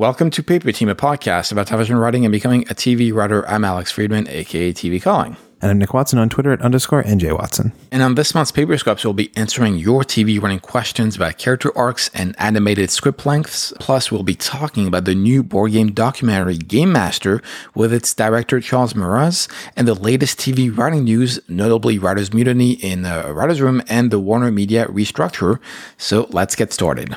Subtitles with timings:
[0.00, 3.46] welcome to Paper Team, a podcast about television writing and becoming a TV writer.
[3.46, 5.36] I'm Alex Friedman, aka TV Calling.
[5.60, 7.74] And I'm Nick Watson on Twitter at underscore NJ Watson.
[7.92, 11.70] And on this month's Paper Scripts, we'll be answering your TV running questions about character
[11.76, 13.74] arcs and animated script lengths.
[13.78, 17.42] Plus, we'll be talking about the new board game documentary Game Master
[17.74, 23.02] with its director Charles Meraz and the latest TV writing news, notably Writers Mutiny in
[23.02, 25.60] the Writers Room and the Warner Media restructure.
[25.98, 27.16] So let's get started.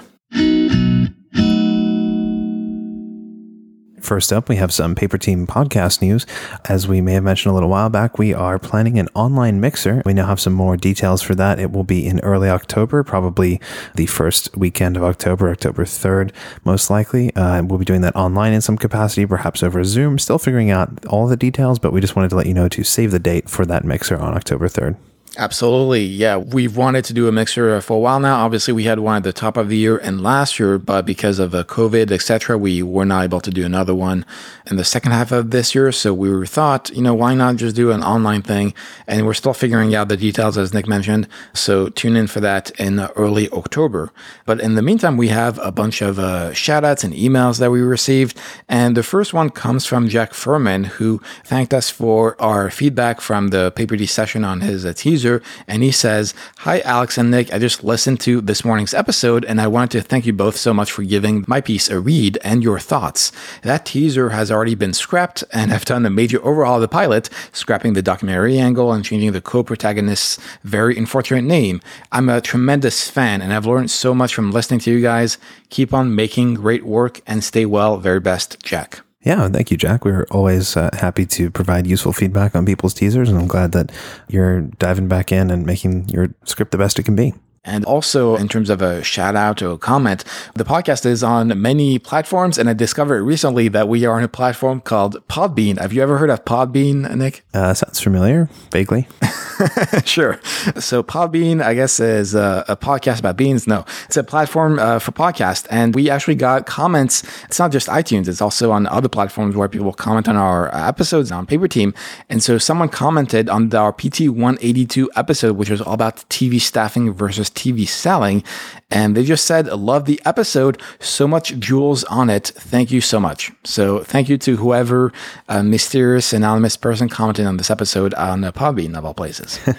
[4.03, 6.25] First up, we have some Paper Team podcast news.
[6.65, 10.03] As we may have mentioned a little while back, we are planning an online mixer.
[10.05, 11.57] We now have some more details for that.
[11.57, 13.61] It will be in early October, probably
[13.95, 16.33] the first weekend of October, October 3rd,
[16.65, 17.33] most likely.
[17.37, 20.19] Uh, we'll be doing that online in some capacity, perhaps over Zoom.
[20.19, 22.83] Still figuring out all the details, but we just wanted to let you know to
[22.83, 24.97] save the date for that mixer on October 3rd.
[25.35, 26.03] Absolutely.
[26.05, 26.37] Yeah.
[26.37, 28.45] We've wanted to do a mixer for a while now.
[28.45, 31.39] Obviously, we had one at the top of the year and last year, but because
[31.39, 34.27] of uh, COVID, etc., we were not able to do another one
[34.67, 35.91] in the second half of this year.
[35.91, 38.75] So we thought, you know, why not just do an online thing?
[39.07, 41.27] And we're still figuring out the details, as Nick mentioned.
[41.51, 44.11] So tune in for that in early October.
[44.45, 47.71] But in the meantime, we have a bunch of uh, shout outs and emails that
[47.71, 48.39] we received.
[48.69, 53.47] And the first one comes from Jack Furman, who thanked us for our feedback from
[53.47, 57.31] the Paper D session on his uh, teaser user, and he says, Hi, Alex and
[57.31, 57.53] Nick.
[57.53, 60.73] I just listened to this morning's episode, and I wanted to thank you both so
[60.73, 63.31] much for giving my piece a read and your thoughts.
[63.61, 67.29] That teaser has already been scrapped, and I've done a major overhaul of the pilot,
[67.51, 71.81] scrapping the documentary angle and changing the co protagonist's very unfortunate name.
[72.11, 75.37] I'm a tremendous fan, and I've learned so much from listening to you guys.
[75.69, 77.97] Keep on making great work and stay well.
[77.97, 79.01] Very best, Jack.
[79.23, 80.03] Yeah, thank you, Jack.
[80.03, 83.89] We're always uh, happy to provide useful feedback on people's teasers, and I'm glad that
[84.27, 87.33] you're diving back in and making your script the best it can be.
[87.65, 91.61] And also, in terms of a shout out or a comment, the podcast is on
[91.61, 92.57] many platforms.
[92.57, 95.79] And I discovered recently that we are on a platform called Podbean.
[95.79, 97.45] Have you ever heard of Podbean, Nick?
[97.53, 99.07] Uh, sounds familiar, vaguely.
[100.03, 100.41] sure.
[100.77, 103.65] So Podbean, I guess, is a, a, podcast about beans.
[103.65, 107.23] No, it's a platform uh, for podcast, and we actually got comments.
[107.45, 111.31] It's not just iTunes; it's also on other platforms where people comment on our episodes
[111.31, 111.93] on Paper Team.
[112.29, 117.13] And so someone commented on our PT 182 episode, which was all about TV staffing
[117.13, 118.43] versus TV selling,
[118.89, 120.81] and they just said, "Love the episode.
[120.99, 122.47] So much jewels on it.
[122.55, 125.11] Thank you so much." So thank you to whoever
[125.49, 129.59] uh, mysterious anonymous person commented on this episode on uh, Podbean of all places.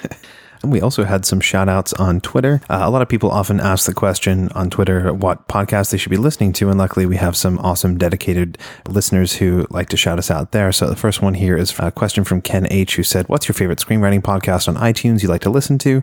[0.64, 2.58] And we also had some shout outs on Twitter.
[2.70, 6.08] Uh, a lot of people often ask the question on Twitter what podcast they should
[6.08, 6.70] be listening to.
[6.70, 8.56] And luckily, we have some awesome dedicated
[8.88, 10.72] listeners who like to shout us out there.
[10.72, 13.52] So the first one here is a question from Ken H., who said, What's your
[13.52, 16.02] favorite screenwriting podcast on iTunes you like to listen to?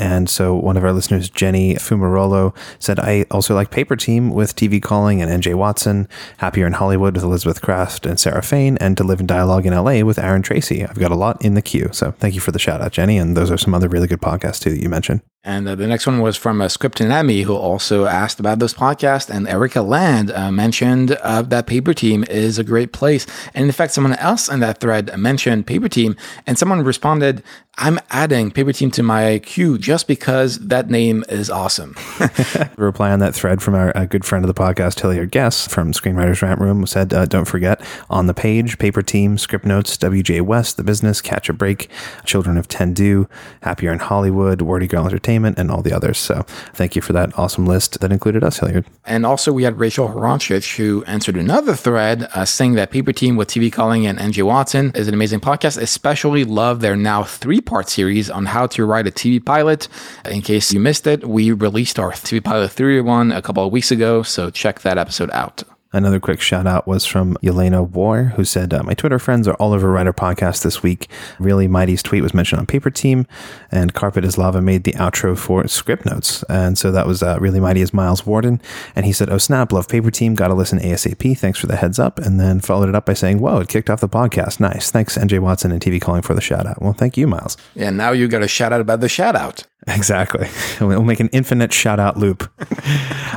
[0.00, 4.56] And so one of our listeners, Jenny Fumarolo, said, I also like Paper Team with
[4.56, 8.96] TV Calling and NJ Watson, Happier in Hollywood with Elizabeth Craft and Sarah Fain, and
[8.96, 10.86] To Live in Dialogue in LA with Aaron Tracy.
[10.86, 11.90] I've got a lot in the queue.
[11.92, 13.18] So thank you for the shout out, Jenny.
[13.18, 15.20] And those are some other really good podcasts too that you mentioned.
[15.42, 18.58] And uh, the next one was from uh, Script and Emmy, who also asked about
[18.58, 19.34] this podcast.
[19.34, 23.26] And Erica Land uh, mentioned uh, that Paper Team is a great place.
[23.54, 26.14] And in fact, someone else in that thread mentioned Paper Team,
[26.46, 27.42] and someone responded,
[27.78, 31.96] I'm adding Paper Team to my queue just because that name is awesome.
[32.76, 36.42] Reply on that thread from our good friend of the podcast, Hilliard Guess from Screenwriters
[36.42, 37.80] Rant Room, said, uh, Don't forget
[38.10, 41.88] on the page, Paper Team, Script Notes, WJ West, The Business, Catch a Break,
[42.26, 43.26] Children of Tendu,
[43.62, 46.18] Happier in Hollywood, Wordy Girl Entertainment Entertainment, and all the others.
[46.18, 46.42] So
[46.74, 48.86] thank you for that awesome list that included us, Hilliard.
[49.04, 53.36] And also, we had Rachel Horonchich, who answered another thread uh, saying that Paper Team
[53.36, 55.80] with TV Calling and NJ Watson is an amazing podcast.
[55.80, 59.88] Especially love their now three part series on how to write a TV pilot.
[60.24, 63.72] In case you missed it, we released our TV Pilot 3 one a couple of
[63.72, 65.62] weeks ago, so check that episode out.
[65.92, 69.54] Another quick shout out was from Yelena War, who said, uh, My Twitter friends are
[69.54, 71.10] all over Writer Podcast this week.
[71.40, 73.26] Really Mighty's tweet was mentioned on Paper Team,
[73.72, 76.44] and Carpet is Lava made the outro for Script Notes.
[76.48, 78.60] And so that was uh, Really Mighty as Miles Warden.
[78.94, 81.36] And he said, Oh, snap, love Paper Team, gotta listen ASAP.
[81.36, 82.20] Thanks for the heads up.
[82.20, 84.60] And then followed it up by saying, Whoa, it kicked off the podcast.
[84.60, 84.92] Nice.
[84.92, 86.80] Thanks, NJ Watson and TV Calling for the shout out.
[86.80, 87.56] Well, thank you, Miles.
[87.74, 89.64] Yeah, now you got a shout out about the shout out.
[89.86, 90.48] Exactly.
[90.80, 92.50] We'll make an infinite shout out loop.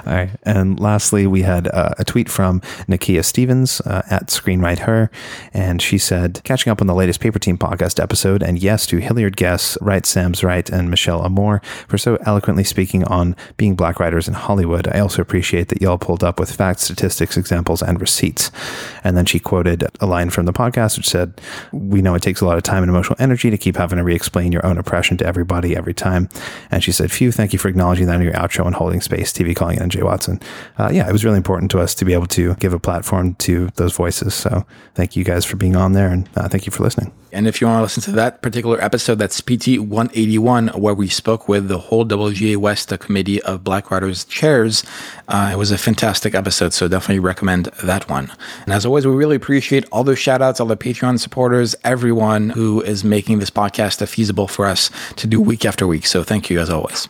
[0.06, 0.30] All right.
[0.44, 5.12] And lastly, we had uh, a tweet from Nakia Stevens uh, at Screenwrite Her.
[5.54, 8.98] And she said, catching up on the latest Paper Team podcast episode, and yes to
[8.98, 14.00] Hilliard Guess, Wright Sam's Wright, and Michelle Amor for so eloquently speaking on being black
[14.00, 14.88] writers in Hollywood.
[14.88, 18.52] I also appreciate that y'all pulled up with facts, statistics, examples, and receipts.
[19.04, 21.42] And then she quoted a line from the podcast, which said,
[21.74, 24.04] We know it takes a lot of time and emotional energy to keep having to
[24.04, 26.30] re explain your own oppression to everybody every time.
[26.72, 29.32] And she said, Phew, thank you for acknowledging that in your outro and holding space,
[29.32, 30.40] TV calling and Jay Watson.
[30.78, 33.36] Uh, yeah, it was really important to us to be able to give a platform
[33.36, 34.34] to those voices.
[34.34, 34.66] So
[34.96, 37.12] thank you guys for being on there and uh, thank you for listening.
[37.34, 41.08] And if you want to listen to that particular episode, that's PT 181, where we
[41.08, 44.84] spoke with the whole WGA West Committee of Black Writers chairs.
[45.28, 48.32] Uh, it was a fantastic episode, so definitely recommend that one.
[48.66, 52.52] And as always, we really appreciate all those shout outs, all the Patreon supporters, everyone
[52.52, 56.06] who is making this podcast feasible for us to do week after week.
[56.24, 57.10] Thank you as always.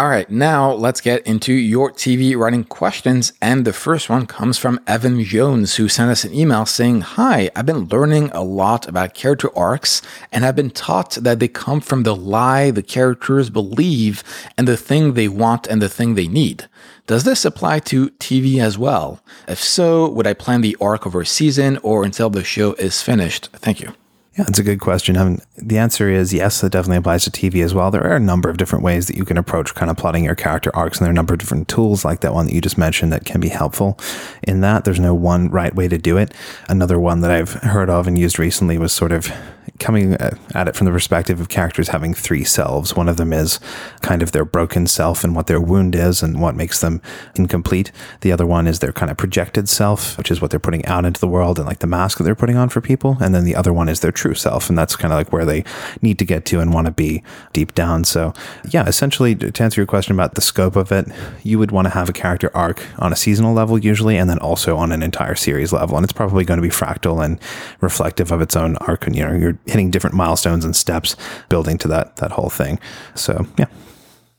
[0.00, 3.32] All right, now let's get into your TV writing questions.
[3.42, 7.50] And the first one comes from Evan Jones, who sent us an email saying, Hi,
[7.54, 10.00] I've been learning a lot about character arcs,
[10.32, 14.24] and I've been taught that they come from the lie the characters believe
[14.56, 16.68] and the thing they want and the thing they need.
[17.06, 19.20] Does this apply to TV as well?
[19.48, 23.02] If so, would I plan the arc over a season or until the show is
[23.02, 23.48] finished?
[23.52, 23.92] Thank you.
[24.38, 25.16] Yeah, it's a good question.
[25.16, 27.90] I mean, the answer is yes, it definitely applies to TV as well.
[27.90, 30.36] There are a number of different ways that you can approach kind of plotting your
[30.36, 32.60] character arcs, and there are a number of different tools like that one that you
[32.60, 33.98] just mentioned that can be helpful.
[34.44, 36.32] In that, there's no one right way to do it.
[36.68, 39.32] Another one that I've heard of and used recently was sort of
[39.80, 42.94] coming uh, at it from the perspective of characters having three selves.
[42.94, 43.58] One of them is
[44.02, 47.02] kind of their broken self and what their wound is and what makes them
[47.34, 47.90] incomplete.
[48.20, 51.04] The other one is their kind of projected self, which is what they're putting out
[51.04, 53.16] into the world and like the mask that they're putting on for people.
[53.20, 54.68] And then the other one is their true self.
[54.68, 55.64] And that's kind of like where they
[56.02, 57.22] need to get to and want to be
[57.52, 58.04] deep down.
[58.04, 58.32] So,
[58.70, 61.08] yeah, essentially, to answer your question about the scope of it,
[61.42, 64.38] you would want to have a character arc on a seasonal level usually, and then
[64.38, 65.96] also on an entire series level.
[65.96, 67.40] And it's probably going to be fractal and
[67.80, 69.06] reflective of its own arc.
[69.06, 71.16] And, you know, you're hitting different milestones and steps
[71.48, 72.78] building to that that whole thing.
[73.14, 73.66] So yeah.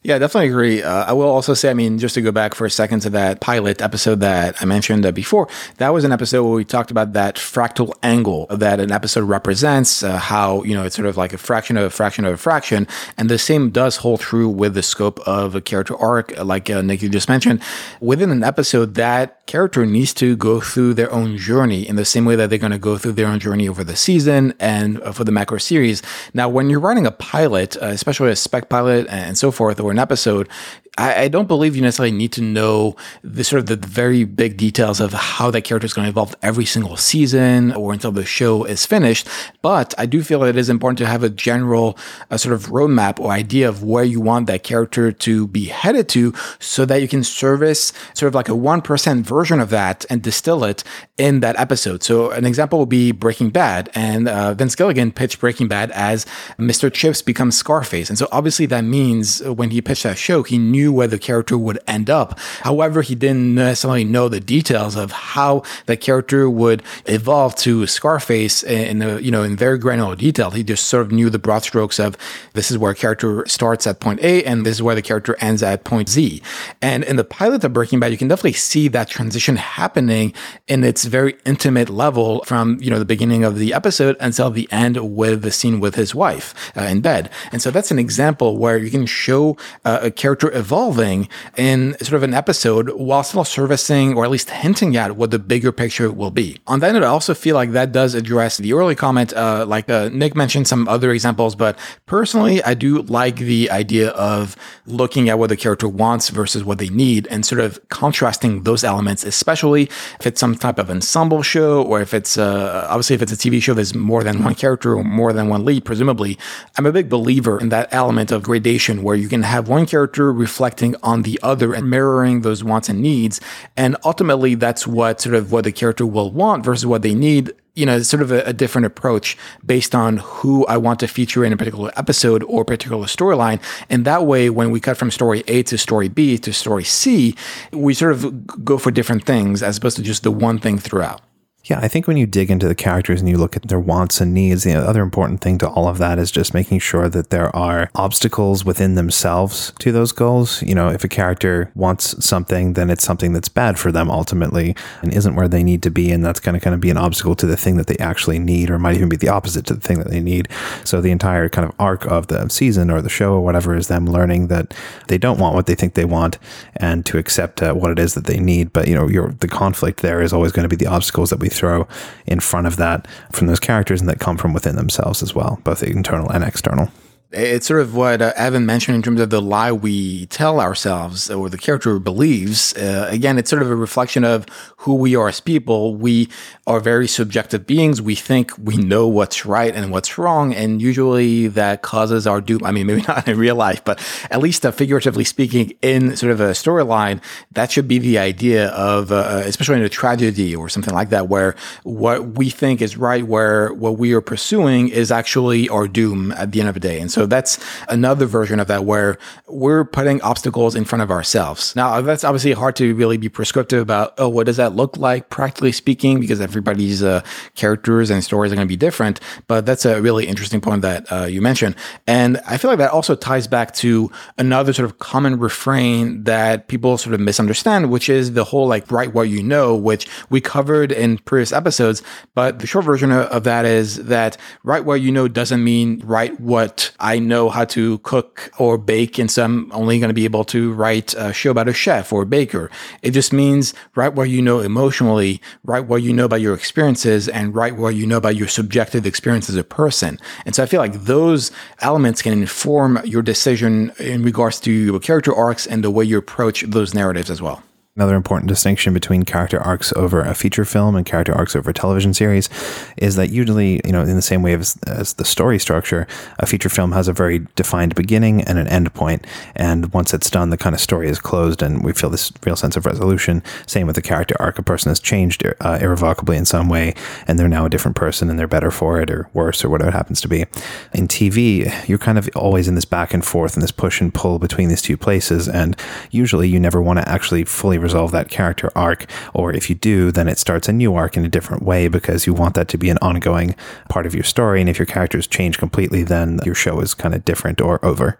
[0.03, 0.81] Yeah, definitely agree.
[0.81, 3.11] Uh, I will also say, I mean, just to go back for a second to
[3.11, 6.89] that pilot episode that I mentioned uh, before, that was an episode where we talked
[6.89, 11.17] about that fractal angle that an episode represents, uh, how, you know, it's sort of
[11.17, 12.87] like a fraction of a fraction of a fraction.
[13.15, 16.81] And the same does hold true with the scope of a character arc, like uh,
[16.81, 17.61] Nick, you just mentioned.
[17.99, 22.25] Within an episode, that character needs to go through their own journey in the same
[22.25, 25.11] way that they're going to go through their own journey over the season and uh,
[25.11, 26.01] for the macro series.
[26.33, 29.90] Now, when you're writing a pilot, uh, especially a spec pilot and so forth, or
[29.91, 30.49] an episode,
[30.97, 34.57] I, I, don't believe you necessarily need to know the sort of the very big
[34.57, 38.25] details of how that character is going to evolve every single season or until the
[38.25, 39.27] show is finished.
[39.61, 41.97] But I do feel it is important to have a general
[42.29, 46.09] a sort of roadmap or idea of where you want that character to be headed
[46.09, 50.21] to so that you can service sort of like a 1% version of that and
[50.21, 50.83] distill it
[51.17, 52.03] in that episode.
[52.03, 56.25] So an example would be Breaking Bad and uh, Vince Gilligan pitched Breaking Bad as
[56.59, 56.91] Mr.
[56.91, 58.09] Chips becomes Scarface.
[58.09, 61.19] And so obviously that means when he pitched that show, he knew knew where the
[61.19, 62.39] character would end up.
[62.61, 68.63] However, he didn't necessarily know the details of how the character would evolve to Scarface
[68.63, 70.51] in a, you know in very granular detail.
[70.51, 72.17] He just sort of knew the broad strokes of
[72.53, 75.35] this is where a character starts at point A and this is where the character
[75.39, 76.41] ends at point Z.
[76.81, 80.33] And in the pilot of Breaking Bad, you can definitely see that transition happening
[80.67, 84.67] in its very intimate level from you know the beginning of the episode until the
[84.71, 87.29] end with the scene with his wife uh, in bed.
[87.51, 91.27] And so that's an example where you can show uh, a character evolving
[91.57, 95.39] in sort of an episode while still servicing or at least hinting at what the
[95.39, 96.57] bigger picture will be.
[96.67, 99.33] On that note, I also feel like that does address the early comment.
[99.33, 104.09] Uh, like uh, Nick mentioned some other examples, but personally, I do like the idea
[104.09, 104.55] of
[104.85, 108.83] looking at what the character wants versus what they need and sort of contrasting those
[108.83, 109.83] elements, especially
[110.19, 113.37] if it's some type of ensemble show or if it's uh, obviously if it's a
[113.37, 116.37] TV show, there's more than one character or more than one lead, presumably.
[116.77, 120.31] I'm a big believer in that element of gradation where you can have one character
[120.31, 123.39] reflecting on the other and mirroring those wants and needs.
[123.77, 127.53] And ultimately, that's what sort of what the character will want versus what they need
[127.73, 131.45] you know, sort of a, a, different approach based on who I want to feature
[131.45, 133.61] in a particular episode or particular storyline.
[133.89, 137.33] And that way, when we cut from story A to story B to story C,
[137.71, 141.21] we sort of go for different things as opposed to just the one thing throughout.
[141.65, 144.19] Yeah, I think when you dig into the characters and you look at their wants
[144.19, 147.29] and needs, the other important thing to all of that is just making sure that
[147.29, 150.63] there are obstacles within themselves to those goals.
[150.63, 154.75] You know, if a character wants something, then it's something that's bad for them ultimately
[155.03, 156.11] and isn't where they need to be.
[156.11, 158.39] And that's going to kind of be an obstacle to the thing that they actually
[158.39, 160.47] need, or might even be the opposite to the thing that they need.
[160.83, 163.87] So the entire kind of arc of the season or the show or whatever is
[163.87, 164.73] them learning that
[165.09, 166.39] they don't want what they think they want
[166.77, 168.73] and to accept uh, what it is that they need.
[168.73, 171.39] But, you know, your, the conflict there is always going to be the obstacles that
[171.39, 171.87] we throw
[172.25, 175.59] in front of that from those characters and that come from within themselves as well,
[175.63, 176.91] both internal and external.
[177.33, 181.29] It's sort of what uh, Evan mentioned in terms of the lie we tell ourselves
[181.29, 182.75] or the character believes.
[182.75, 184.45] Uh, again, it's sort of a reflection of
[184.77, 185.95] who we are as people.
[185.95, 186.27] We
[186.67, 188.01] are very subjective beings.
[188.01, 190.53] We think we know what's right and what's wrong.
[190.53, 192.65] And usually that causes our doom.
[192.65, 196.33] I mean, maybe not in real life, but at least uh, figuratively speaking, in sort
[196.33, 197.21] of a storyline,
[197.53, 201.09] that should be the idea of, uh, uh, especially in a tragedy or something like
[201.11, 205.87] that, where what we think is right, where what we are pursuing is actually our
[205.87, 206.99] doom at the end of the day.
[206.99, 207.59] And so that's
[207.89, 211.75] another version of that where we're putting obstacles in front of ourselves.
[211.75, 215.29] Now, that's obviously hard to really be prescriptive about, oh, what does that look like,
[215.29, 217.21] practically speaking, because everybody's uh,
[217.55, 219.19] characters and stories are going to be different.
[219.47, 221.75] But that's a really interesting point that uh, you mentioned.
[222.07, 226.67] And I feel like that also ties back to another sort of common refrain that
[226.67, 230.41] people sort of misunderstand, which is the whole like write what you know, which we
[230.41, 232.01] covered in previous episodes.
[232.33, 236.39] But the short version of that is that write what you know doesn't mean write
[236.39, 239.17] what I know how to cook or bake.
[239.17, 242.11] And so I'm only going to be able to write a show about a chef
[242.13, 242.69] or a baker.
[243.01, 247.27] It just means write what you know emotionally, write what you know about your experiences,
[247.27, 250.19] and write what you know about your subjective experience as a person.
[250.45, 254.99] And so I feel like those elements can inform your decision in regards to your
[254.99, 257.63] character arcs and the way you approach those narratives as well.
[257.97, 261.73] Another important distinction between character arcs over a feature film and character arcs over a
[261.73, 262.47] television series
[262.95, 266.07] is that usually, you know, in the same way as, as, the story structure,
[266.39, 269.27] a feature film has a very defined beginning and an end point.
[269.57, 272.55] And once it's done, the kind of story is closed and we feel this real
[272.55, 273.43] sense of resolution.
[273.67, 274.57] Same with the character arc.
[274.57, 276.93] A person has changed uh, irrevocably in some way
[277.27, 279.89] and they're now a different person and they're better for it or worse or whatever
[279.89, 280.45] it happens to be.
[280.93, 284.13] In TV, you're kind of always in this back and forth and this push and
[284.13, 285.49] pull between these two places.
[285.49, 285.75] And
[286.09, 289.05] usually you never want to actually fully resolve that character arc.
[289.33, 292.27] Or if you do, then it starts a new arc in a different way because
[292.27, 293.55] you want that to be an ongoing
[293.89, 294.61] part of your story.
[294.61, 298.17] And if your characters change completely, then your show is kind of different or over.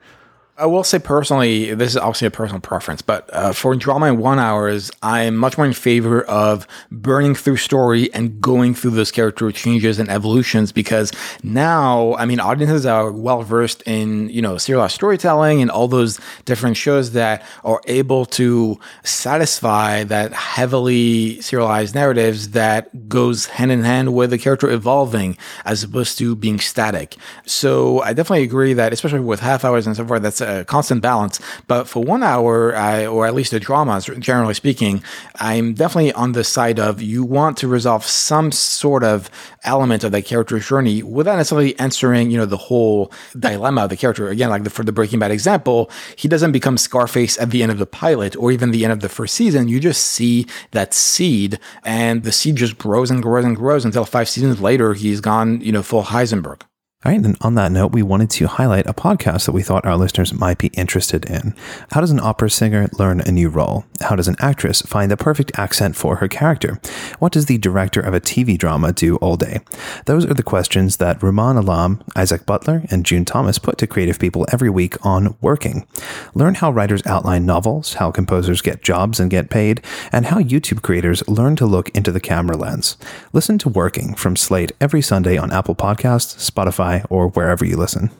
[0.61, 4.19] I will say personally, this is obviously a personal preference, but uh, for drama in
[4.19, 9.09] one hours, I'm much more in favor of burning through story and going through those
[9.09, 14.59] character changes and evolutions because now, I mean, audiences are well versed in, you know,
[14.59, 21.95] serialized storytelling and all those different shows that are able to satisfy that heavily serialized
[21.95, 27.17] narratives that goes hand in hand with the character evolving as opposed to being static.
[27.47, 31.01] So I definitely agree that, especially with half hours and so forth, that's a constant
[31.01, 31.39] balance.
[31.67, 35.03] But for one hour, I, or at least the dramas, generally speaking,
[35.39, 39.29] I'm definitely on the side of you want to resolve some sort of
[39.63, 43.97] element of that character's journey without necessarily answering, you know, the whole dilemma of the
[43.97, 44.29] character.
[44.29, 47.71] Again, like the, for the Breaking Bad example, he doesn't become Scarface at the end
[47.71, 49.67] of the pilot or even the end of the first season.
[49.67, 54.05] You just see that seed and the seed just grows and grows and grows until
[54.05, 56.61] five seasons later, he's gone, you know, full Heisenberg.
[57.03, 59.87] All right, and on that note, we wanted to highlight a podcast that we thought
[59.87, 61.55] our listeners might be interested in.
[61.89, 63.85] How does an opera singer learn a new role?
[64.01, 66.79] How does an actress find the perfect accent for her character?
[67.17, 69.61] What does the director of a TV drama do all day?
[70.05, 74.19] Those are the questions that Rumaan Alam, Isaac Butler, and June Thomas put to creative
[74.19, 75.87] people every week on Working.
[76.35, 79.81] Learn how writers outline novels, how composers get jobs and get paid,
[80.11, 82.95] and how YouTube creators learn to look into the camera lens.
[83.33, 87.77] Listen to Working from Slate every Sunday on Apple Podcasts, Spotify, Spotify or wherever you
[87.77, 88.11] listen.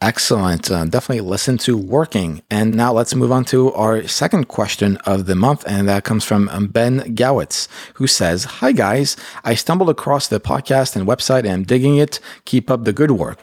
[0.00, 0.70] Excellent.
[0.70, 2.42] Uh, definitely listen to Working.
[2.50, 5.64] And now let's move on to our second question of the month.
[5.66, 9.16] And that comes from um, Ben Gowitz, who says Hi, guys.
[9.44, 12.20] I stumbled across the podcast and website and I'm digging it.
[12.44, 13.40] Keep up the good work.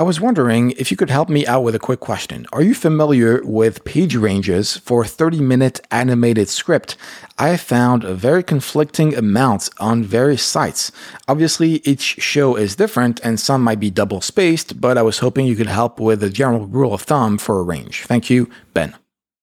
[0.00, 2.46] I was wondering if you could help me out with a quick question.
[2.52, 6.96] Are you familiar with page ranges for 30 minute animated script?
[7.36, 10.92] I have found very conflicting amounts on various sites.
[11.26, 15.46] Obviously, each show is different and some might be double spaced, but I was hoping
[15.46, 18.04] you could help with a general rule of thumb for a range.
[18.04, 18.94] Thank you, Ben.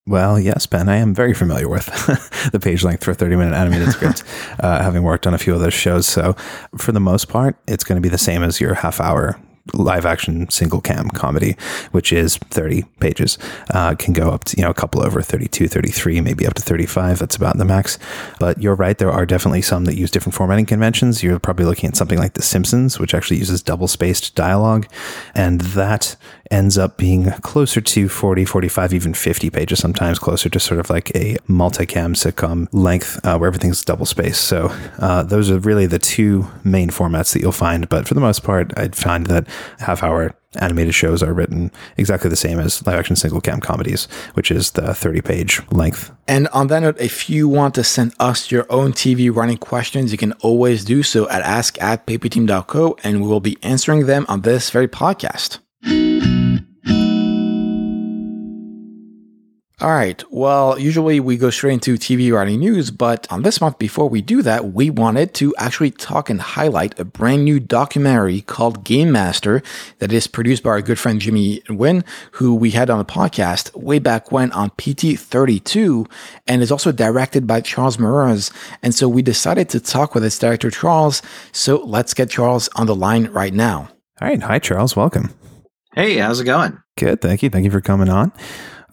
[0.07, 1.87] Well, yes, Ben, I am very familiar with
[2.53, 4.23] the page length for a 30 minute animated script,
[4.61, 6.07] uh, having worked on a few of those shows.
[6.07, 6.31] So,
[6.77, 9.37] for the most part, it's going to be the same as your half hour
[9.73, 11.55] live action single cam comedy,
[11.91, 13.37] which is 30 pages.
[13.73, 16.61] Uh, can go up to, you know, a couple over 32, 33, maybe up to
[16.61, 17.19] 35.
[17.19, 17.97] That's about the max.
[18.39, 18.97] But you're right.
[18.97, 21.23] There are definitely some that use different formatting conventions.
[21.23, 24.87] You're probably looking at something like The Simpsons, which actually uses double spaced dialogue.
[25.33, 26.15] And that
[26.51, 30.89] ends up being closer to 40, 45, even 50 pages, sometimes closer to sort of
[30.89, 34.43] like a multicam sitcom length uh, where everything's double spaced.
[34.45, 34.67] So
[34.99, 37.89] uh, those are really the two main formats that you'll find.
[37.89, 39.47] But for the most part, I'd find that
[39.79, 44.05] half hour animated shows are written exactly the same as live action single cam comedies,
[44.33, 46.11] which is the 30 page length.
[46.27, 50.11] And on that note, if you want to send us your own TV running questions,
[50.11, 54.25] you can always do so at ask at paperteam.co and we will be answering them
[54.27, 55.59] on this very podcast.
[59.81, 60.23] All right.
[60.31, 64.21] Well, usually we go straight into TV writing news, but on this month, before we
[64.21, 69.11] do that, we wanted to actually talk and highlight a brand new documentary called Game
[69.11, 69.61] Master
[69.99, 73.75] that is produced by our good friend Jimmy Nguyen, who we had on the podcast
[73.75, 76.09] way back when on PT32,
[76.47, 78.51] and is also directed by Charles Meraz.
[78.81, 81.21] And so we decided to talk with its director, Charles.
[81.51, 83.89] So let's get Charles on the line right now.
[84.21, 84.41] All right.
[84.41, 84.95] Hi, Charles.
[84.95, 85.33] Welcome.
[85.93, 86.81] Hey, how's it going?
[86.95, 87.19] Good.
[87.19, 87.49] Thank you.
[87.49, 88.31] Thank you for coming on.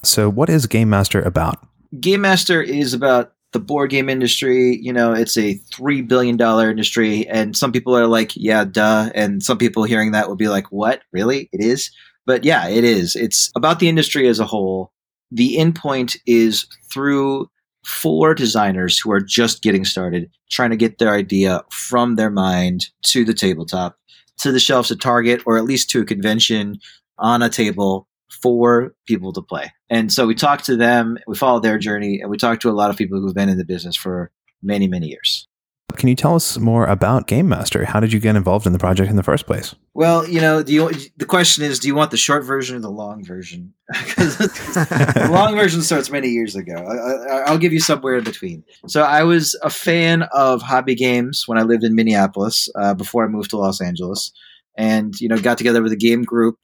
[0.02, 1.66] So, what is Game Master about?
[2.00, 4.78] Game Master is about the board game industry.
[4.80, 7.26] You know, it's a $3 billion industry.
[7.28, 9.10] And some people are like, yeah, duh.
[9.14, 11.02] And some people hearing that would be like, what?
[11.12, 11.48] Really?
[11.52, 11.90] It is?
[12.26, 13.14] But yeah, it is.
[13.14, 14.92] It's about the industry as a whole.
[15.30, 17.50] The endpoint is through
[17.84, 22.86] four designers who are just getting started, trying to get their idea from their mind
[23.06, 23.98] to the tabletop,
[24.38, 26.78] to the shelves at Target, or at least to a convention
[27.18, 29.72] on a table for people to play.
[29.90, 32.72] And so we talked to them, we followed their journey, and we talked to a
[32.72, 34.30] lot of people who've been in the business for
[34.62, 35.48] many, many years.
[35.96, 37.84] Can you tell us more about Game Master?
[37.84, 39.74] How did you get involved in the project in the first place?
[39.94, 42.90] Well, you know, you, the question is, do you want the short version or the
[42.90, 43.74] long version?
[43.92, 46.74] Because the long version starts many years ago.
[46.74, 48.64] I, will give you somewhere in between.
[48.86, 53.24] So I was a fan of hobby games when I lived in Minneapolis uh, before
[53.24, 54.32] I moved to Los Angeles,
[54.78, 56.56] and you know, got together with a game group,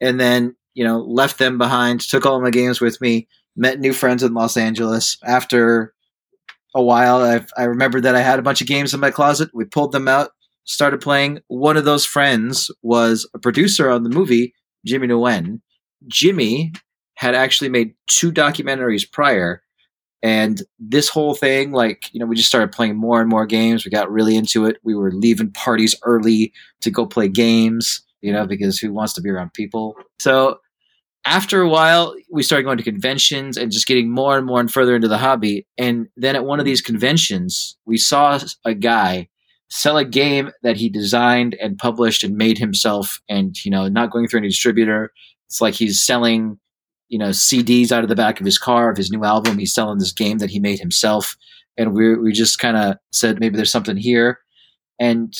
[0.00, 3.92] and then you know, left them behind, took all my games with me, met new
[3.92, 5.18] friends in Los Angeles.
[5.24, 5.92] After
[6.72, 9.50] a while, I, I remembered that I had a bunch of games in my closet.
[9.52, 10.30] We pulled them out,
[10.62, 11.40] started playing.
[11.48, 14.54] One of those friends was a producer on the movie,
[14.86, 15.60] Jimmy Nguyen.
[16.06, 16.70] Jimmy
[17.14, 19.60] had actually made two documentaries prior.
[20.22, 23.84] And this whole thing, like, you know, we just started playing more and more games.
[23.84, 24.76] We got really into it.
[24.84, 29.20] We were leaving parties early to go play games, you know, because who wants to
[29.20, 29.96] be around people?
[30.20, 30.60] So
[31.28, 34.72] after a while, we started going to conventions and just getting more and more and
[34.72, 35.66] further into the hobby.
[35.76, 39.28] And then at one of these conventions, we saw a guy
[39.68, 44.10] sell a game that he designed and published and made himself and, you know, not
[44.10, 45.12] going through any distributor.
[45.46, 46.58] It's like he's selling,
[47.08, 49.58] you know, CDs out of the back of his car of his new album.
[49.58, 51.36] He's selling this game that he made himself.
[51.76, 54.38] And we we just kind of said maybe there's something here.
[54.98, 55.34] And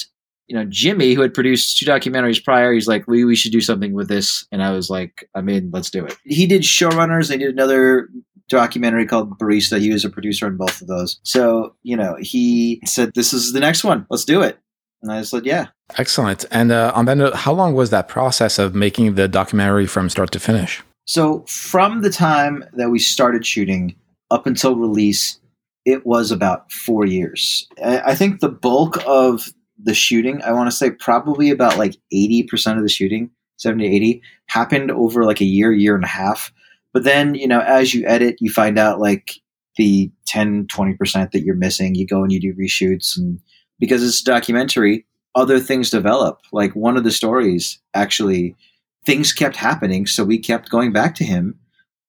[0.49, 3.61] you know, Jimmy, who had produced two documentaries prior, he's like, we, we should do
[3.61, 4.47] something with this.
[4.51, 6.17] And I was like, I'm in, let's do it.
[6.25, 7.29] He did Showrunners.
[7.29, 8.09] They did another
[8.49, 9.79] documentary called Barista.
[9.79, 11.21] He was a producer on both of those.
[11.23, 14.07] So, you know, he said, this is the next one.
[14.09, 14.59] Let's do it.
[15.03, 15.67] And I said, yeah.
[15.99, 16.47] Excellent.
[16.51, 20.09] And uh, on that note, how long was that process of making the documentary from
[20.09, 20.83] start to finish?
[21.05, 23.95] So, from the time that we started shooting
[24.31, 25.41] up until release,
[25.87, 27.67] it was about four years.
[27.83, 29.49] I think the bulk of
[29.83, 33.95] the shooting, I want to say probably about like 80% of the shooting, 70 to
[33.95, 36.53] 80, happened over like a year, year and a half.
[36.93, 39.35] But then, you know, as you edit, you find out like
[39.77, 41.95] the 10, 20% that you're missing.
[41.95, 43.17] You go and you do reshoots.
[43.17, 43.41] And
[43.79, 46.41] because it's a documentary, other things develop.
[46.53, 48.57] Like one of the stories, actually,
[49.07, 50.07] things kept happening.
[50.07, 51.59] So we kept going back to him.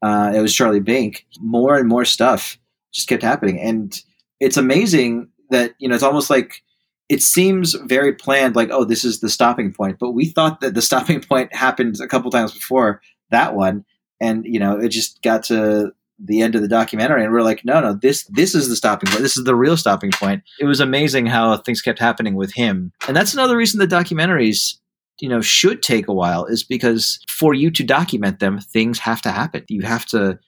[0.01, 1.25] Uh, it was Charlie Bink.
[1.39, 2.57] More and more stuff
[2.93, 3.59] just kept happening.
[3.59, 4.01] And
[4.39, 6.63] it's amazing that, you know, it's almost like
[7.09, 9.97] it seems very planned, like, oh, this is the stopping point.
[9.99, 13.85] But we thought that the stopping point happened a couple times before that one.
[14.21, 15.91] And, you know, it just got to
[16.21, 19.09] the end of the documentary and we're like, no, no, this this is the stopping
[19.09, 19.21] point.
[19.21, 20.43] This is the real stopping point.
[20.59, 22.91] It was amazing how things kept happening with him.
[23.07, 24.79] And that's another reason the documentaries
[25.19, 29.21] you know should take a while is because for you to document them things have
[29.21, 30.39] to happen you have to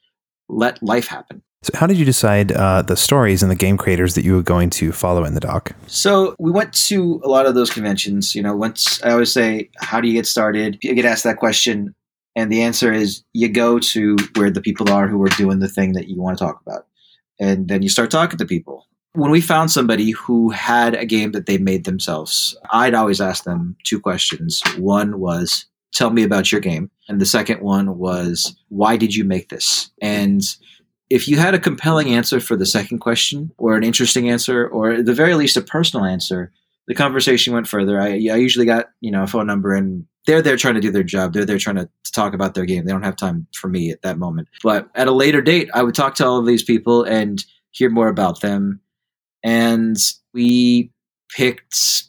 [0.50, 4.16] let life happen so, how did you decide uh, the stories and the game creators
[4.16, 5.74] that you were going to follow in the doc?
[5.86, 8.34] So, we went to a lot of those conventions.
[8.34, 11.38] You know, once I always say, "How do you get started?" You get asked that
[11.38, 11.94] question,
[12.36, 15.68] and the answer is you go to where the people are who are doing the
[15.68, 16.88] thing that you want to talk about,
[17.40, 18.88] and then you start talking to people.
[19.14, 23.44] When we found somebody who had a game that they made themselves, I'd always ask
[23.44, 24.64] them two questions.
[24.80, 29.26] One was, "Tell me about your game," and the second one was, "Why did you
[29.26, 30.42] make this?" And
[31.12, 34.92] if you had a compelling answer for the second question, or an interesting answer, or
[34.92, 36.54] at the very least a personal answer,
[36.88, 38.00] the conversation went further.
[38.00, 40.90] I, I usually got you know a phone number, and they're there trying to do
[40.90, 41.34] their job.
[41.34, 42.86] They're there trying to, to talk about their game.
[42.86, 44.48] They don't have time for me at that moment.
[44.64, 47.90] But at a later date, I would talk to all of these people and hear
[47.90, 48.80] more about them.
[49.44, 49.98] And
[50.34, 50.92] we
[51.36, 52.04] picked,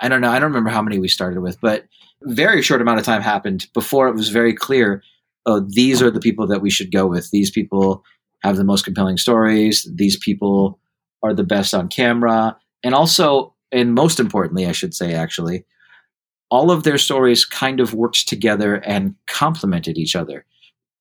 [0.00, 1.84] I don't know, I don't remember how many we started with, but
[2.22, 5.02] very short amount of time happened before it was very clear
[5.48, 7.30] oh, these are the people that we should go with.
[7.30, 8.04] These people
[8.42, 9.90] have the most compelling stories.
[9.94, 10.78] These people
[11.22, 12.54] are the best on camera.
[12.84, 15.64] And also, and most importantly, I should say, actually,
[16.50, 20.44] all of their stories kind of worked together and complemented each other.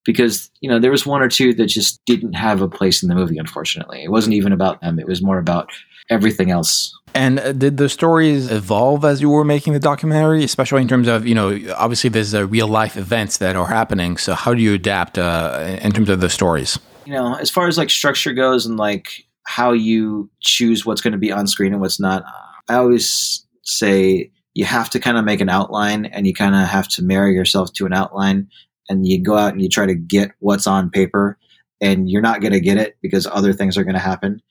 [0.08, 3.10] Because you know there was one or two that just didn't have a place in
[3.10, 3.38] the movie.
[3.38, 4.98] Unfortunately, it wasn't even about them.
[4.98, 5.70] It was more about
[6.10, 6.98] everything else.
[7.14, 11.08] And uh, did the stories evolve as you were making the documentary, especially in terms
[11.08, 14.18] of, you know, obviously there's uh, real life events that are happening.
[14.18, 16.80] So how do you adapt uh, in terms of the stories?
[17.06, 21.14] You know, as far as like structure goes and like how you choose what's going
[21.14, 22.24] to be on screen and what's not,
[22.70, 26.68] I always say you have to kind of make an outline and you kind of
[26.68, 28.48] have to marry yourself to an outline
[28.90, 31.38] and you go out and you try to get what's on paper
[31.82, 34.42] and you're not going to get it because other things are going to happen.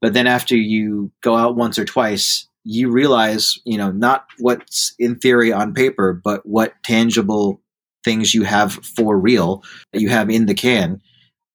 [0.00, 4.94] But then after you go out once or twice, you realize, you know, not what's
[4.98, 7.60] in theory on paper, but what tangible
[8.04, 11.00] things you have for real that you have in the can.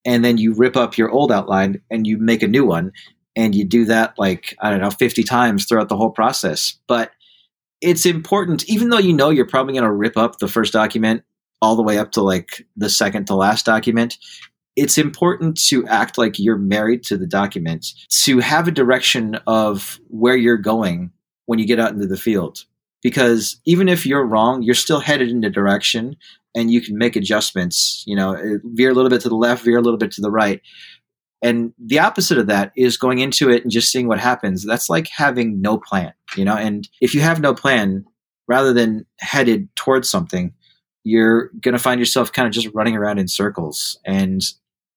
[0.05, 2.91] And then you rip up your old outline and you make a new one.
[3.35, 6.77] And you do that like, I don't know, 50 times throughout the whole process.
[6.87, 7.11] But
[7.81, 11.23] it's important, even though you know you're probably going to rip up the first document
[11.61, 14.17] all the way up to like the second to last document,
[14.75, 19.99] it's important to act like you're married to the document, to have a direction of
[20.07, 21.11] where you're going
[21.47, 22.63] when you get out into the field.
[23.01, 26.15] Because even if you're wrong, you're still headed in a direction
[26.55, 29.63] and you can make adjustments, you know, eh, veer a little bit to the left,
[29.63, 30.61] veer a little bit to the right.
[31.41, 34.65] And the opposite of that is going into it and just seeing what happens.
[34.65, 38.05] That's like having no plan, you know, and if you have no plan,
[38.49, 40.53] rather than headed towards something,
[41.03, 43.99] you're going to find yourself kind of just running around in circles.
[44.05, 44.41] And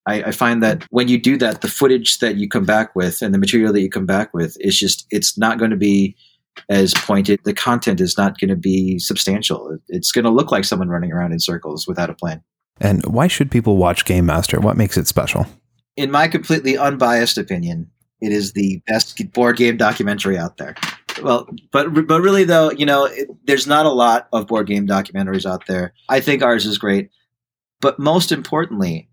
[0.06, 3.22] I, I, find that when you do that, the footage that you come back with
[3.22, 6.16] and the material that you come back with is just, it's not going to be
[6.68, 7.40] as pointed.
[7.44, 9.78] The content is not going to be substantial.
[9.88, 12.42] It's going to look like someone running around in circles without a plan.
[12.80, 14.60] And why should people watch Game Master?
[14.60, 15.46] What makes it special?
[15.96, 17.88] In my completely unbiased opinion,
[18.20, 20.74] it is the best board game documentary out there.
[21.20, 24.87] Well, but but really though, you know, it, there's not a lot of board game
[24.87, 25.92] documentaries out there.
[26.09, 27.11] I think ours is great,
[27.81, 29.09] but most importantly,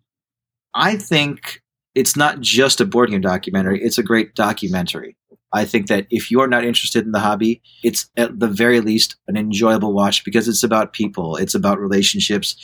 [0.74, 1.62] I think
[1.96, 5.18] it's not just a board game documentary, it's a great documentary.
[5.52, 9.16] I think that if you're not interested in the hobby, it's at the very least
[9.28, 12.56] an enjoyable watch because it's about people, it's about relationships,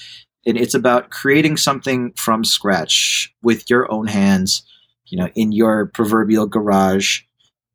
[0.46, 4.62] and it's about creating something from scratch with your own hands,
[5.08, 7.22] you know, in your proverbial garage,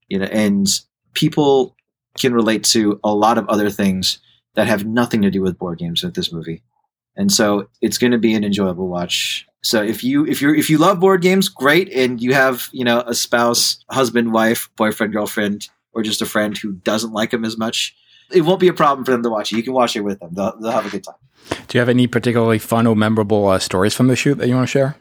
[0.08, 0.68] you know, and
[1.14, 1.76] people
[2.18, 4.18] can relate to a lot of other things
[4.54, 6.62] that have nothing to do with board games with this movie.
[7.16, 9.46] And so it's going to be an enjoyable watch.
[9.62, 12.84] So if you if you if you love board games, great, and you have you
[12.84, 17.44] know a spouse, husband, wife, boyfriend, girlfriend, or just a friend who doesn't like them
[17.44, 17.94] as much,
[18.32, 19.56] it won't be a problem for them to watch it.
[19.56, 21.16] You can watch it with them; they'll, they'll have a good time.
[21.68, 24.54] Do you have any particularly fun or memorable uh, stories from the shoot that you
[24.54, 24.96] want to share?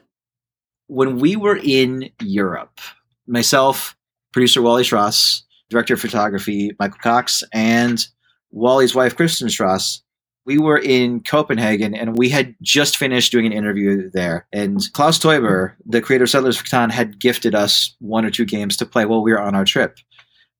[0.88, 2.80] When we were in Europe,
[3.26, 3.96] myself,
[4.32, 8.06] producer Wally Schross, director of photography Michael Cox, and
[8.50, 10.02] Wally's wife Kristen Schross
[10.46, 14.46] we were in Copenhagen and we had just finished doing an interview there.
[14.52, 18.44] And Klaus Teuber, the creator of Settlers of Catan, had gifted us one or two
[18.44, 19.98] games to play while we were on our trip.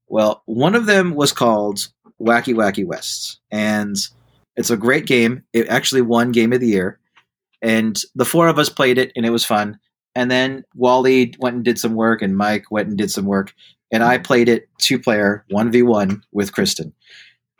[0.06, 1.88] Well, one of them was called
[2.20, 3.40] Wacky Wacky West.
[3.50, 3.96] And
[4.56, 5.42] it's a great game.
[5.52, 6.98] It actually won Game of the Year.
[7.62, 9.78] And the four of us played it and it was fun.
[10.14, 13.54] And then Wally went and did some work and Mike went and did some work.
[13.92, 16.92] And I played it two player, 1v1 with Kristen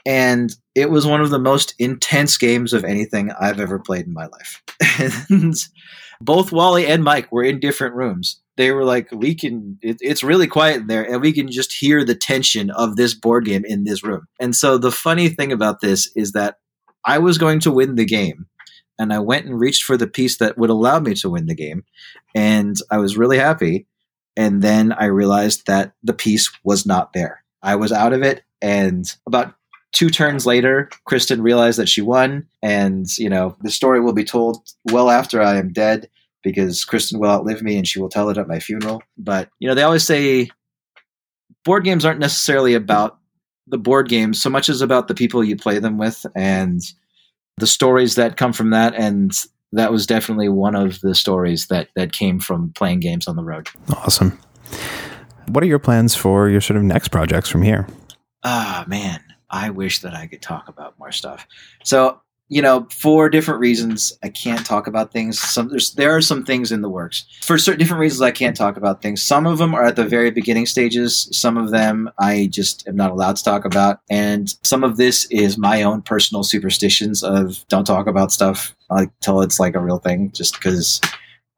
[0.06, 4.12] and it was one of the most intense games of anything I've ever played in
[4.12, 4.62] my life.
[5.30, 5.54] and
[6.20, 8.40] both Wally and Mike were in different rooms.
[8.56, 9.78] They were like, "We can.
[9.80, 13.14] It, it's really quiet in there, and we can just hear the tension of this
[13.14, 16.56] board game in this room." And so the funny thing about this is that
[17.06, 18.46] I was going to win the game,
[18.98, 21.54] and I went and reached for the piece that would allow me to win the
[21.54, 21.84] game,
[22.34, 23.86] and I was really happy.
[24.36, 27.42] And then I realized that the piece was not there.
[27.62, 29.54] I was out of it, and about
[29.92, 34.24] two turns later, Kristen realized that she won, and you know the story will be
[34.24, 34.58] told
[34.90, 36.08] well after I am dead
[36.42, 39.02] because Kristen will outlive me and she will tell it at my funeral.
[39.18, 40.48] But you know they always say
[41.64, 43.18] board games aren't necessarily about
[43.66, 46.80] the board games so much as about the people you play them with and
[47.58, 49.32] the stories that come from that and
[49.72, 53.44] that was definitely one of the stories that that came from playing games on the
[53.44, 53.68] road.
[53.90, 54.38] Awesome.
[55.48, 57.86] What are your plans for your sort of next projects from here?
[58.44, 59.20] Ah, man.
[59.50, 61.46] I wish that I could talk about more stuff.
[61.82, 65.40] So, you know, for different reasons, I can't talk about things.
[65.40, 67.24] Some there's there are some things in the works.
[67.42, 69.22] For certain different reasons I can't talk about things.
[69.22, 71.28] Some of them are at the very beginning stages.
[71.32, 74.00] Some of them I just am not allowed to talk about.
[74.08, 79.40] And some of this is my own personal superstitions of don't talk about stuff until
[79.40, 81.00] it's like a real thing, just because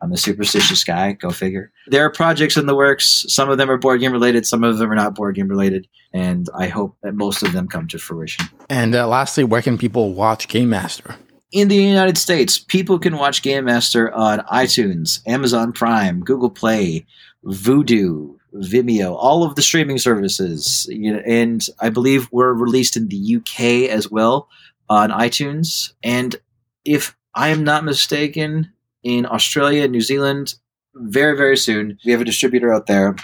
[0.01, 1.13] I'm a superstitious guy.
[1.13, 1.73] Go figure.
[1.87, 3.25] There are projects in the works.
[3.29, 4.47] Some of them are board game related.
[4.47, 5.89] Some of them are not board game related.
[6.13, 8.47] And I hope that most of them come to fruition.
[8.69, 11.17] And uh, lastly, where can people watch Game Master?
[11.53, 17.07] in the United States, people can watch Game Master on iTunes, Amazon Prime, Google Play,
[17.45, 20.87] Vudu, Vimeo, all of the streaming services.
[20.91, 24.49] You know, and I believe we're released in the UK as well
[24.89, 25.93] on iTunes.
[26.03, 26.37] And
[26.85, 30.55] if I am not mistaken, in Australia, New Zealand,
[30.95, 31.99] very, very soon.
[32.05, 33.17] We have a distributor out there.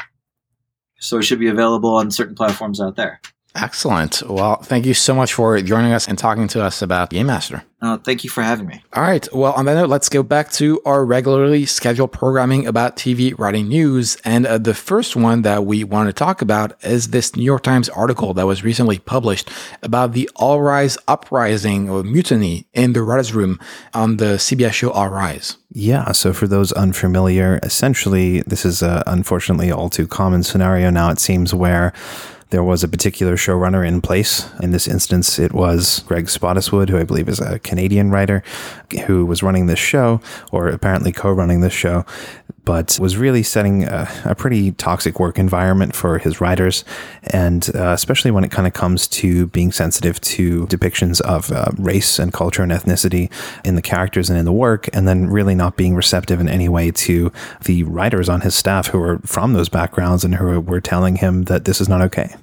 [0.99, 3.21] So it should be available on certain platforms out there.
[3.55, 4.23] Excellent.
[4.29, 7.65] Well, thank you so much for joining us and talking to us about Game Master.
[7.81, 8.83] Uh, thank you for having me.
[8.93, 9.27] All right.
[9.33, 13.69] Well, on that note, let's go back to our regularly scheduled programming about TV writing
[13.69, 14.17] news.
[14.25, 17.63] And uh, the first one that we want to talk about is this New York
[17.63, 19.49] Times article that was recently published
[19.83, 23.61] about the All Rise uprising or mutiny in the writers' room
[23.95, 25.57] on the CBS show All Rise.
[25.71, 26.11] Yeah.
[26.13, 31.21] So, for those unfamiliar, essentially, this is a, unfortunately all too common scenario now, it
[31.21, 31.93] seems, where
[32.51, 34.49] there was a particular showrunner in place.
[34.61, 38.43] In this instance, it was Greg Spottiswoode, who I believe is a Canadian writer,
[39.07, 42.05] who was running this show, or apparently co running this show
[42.69, 46.85] but was really setting a, a, pretty toxic work environment for his writers,
[47.25, 51.71] and uh, especially when it kind of comes to being sensitive to depictions of uh,
[51.79, 53.33] race and culture and ethnicity
[53.65, 56.69] in the characters and in the work, and then really not being receptive in any
[56.69, 57.33] way to
[57.65, 61.45] the writers on his staff who are from those backgrounds and who were telling him
[61.45, 62.35] that this is not okay.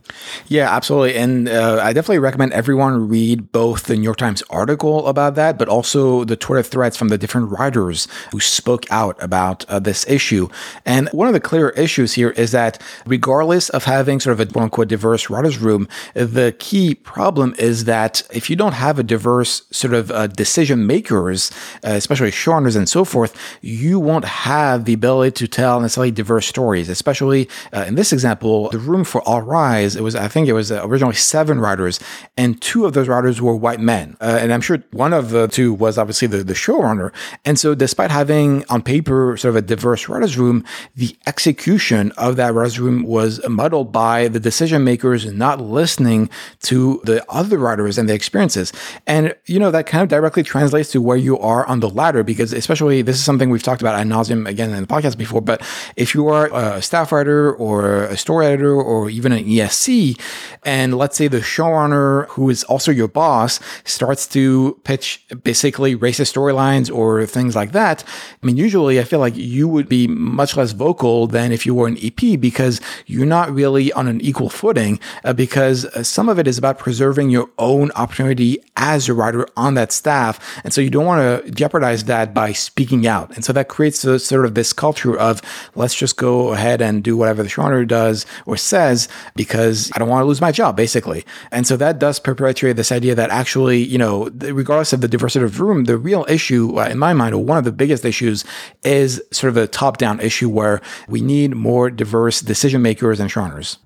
[0.47, 1.15] Yeah, absolutely.
[1.15, 5.57] And uh, I definitely recommend everyone read both the New York Times article about that,
[5.57, 10.07] but also the Twitter threads from the different writers who spoke out about uh, this
[10.07, 10.47] issue.
[10.85, 14.51] And one of the clear issues here is that regardless of having sort of a
[14.51, 19.03] quote unquote diverse writers' room, the key problem is that if you don't have a
[19.03, 21.51] diverse sort of uh, decision makers,
[21.83, 26.45] uh, especially showrunners and so forth, you won't have the ability to tell necessarily diverse
[26.47, 30.47] stories, especially uh, in this example, the room for All Rise, it was, I think
[30.47, 31.99] it was originally seven writers,
[32.37, 34.15] and two of those writers were white men.
[34.21, 37.11] Uh, and I'm sure one of the two was obviously the, the showrunner.
[37.43, 40.63] And so despite having on paper sort of a diverse writers' room,
[40.95, 46.29] the execution of that writers' room was muddled by the decision makers not listening
[46.61, 48.71] to the other writers and their experiences.
[49.05, 52.23] And, you know, that kind of directly translates to where you are on the ladder,
[52.23, 55.41] because especially this is something we've talked about ad nauseum again in the podcast before.
[55.41, 55.61] But
[55.95, 59.45] if you are a staff writer or a story editor or even an
[59.75, 60.19] ESC,
[60.63, 66.33] and let's say the showrunner who is also your boss starts to pitch basically racist
[66.33, 68.03] storylines or things like that,
[68.41, 71.65] I mean, usually I feel like you would be be much less vocal than if
[71.65, 76.03] you were an EP because you're not really on an equal footing uh, because uh,
[76.03, 80.33] some of it is about preserving your own opportunity as a writer on that staff.
[80.63, 83.33] And so you don't want to jeopardize that by speaking out.
[83.35, 85.41] And so that creates a, sort of this culture of
[85.75, 90.09] let's just go ahead and do whatever the showrunner does or says because I don't
[90.09, 91.25] want to lose my job, basically.
[91.51, 95.45] And so that does perpetuate this idea that actually, you know, regardless of the diversity
[95.45, 98.45] of room, the real issue uh, in my mind, or one of the biggest issues
[98.83, 103.29] is sort of a top down issue where we need more diverse decision makers and
[103.29, 103.77] showrunners.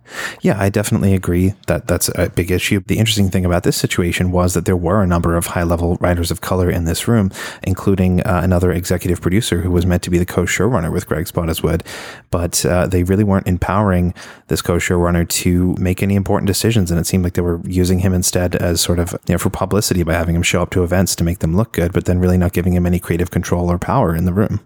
[0.42, 2.82] Yeah, I definitely agree that that's a big issue.
[2.86, 5.98] The interesting thing about this situation was that there were a number of high level
[6.00, 7.32] writers of color in this room,
[7.64, 11.26] including uh, another executive producer who was meant to be the co showrunner with Greg
[11.26, 11.86] Spottiswoode,
[12.32, 14.14] but uh, they really weren't empowering
[14.48, 16.92] this co showrunner to make any important decisions.
[16.92, 19.50] And it seemed like they were using him instead as sort of you know, for
[19.50, 22.20] publicity by having him show up to events to make them look good, but then
[22.20, 24.62] really not giving him any creative control or power in the room.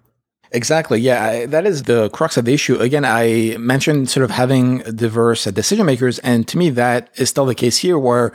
[0.53, 1.01] Exactly.
[1.01, 2.79] Yeah, I, that is the crux of the issue.
[2.79, 7.47] Again, I mentioned sort of having diverse decision makers, and to me, that is still
[7.47, 8.31] the case here, where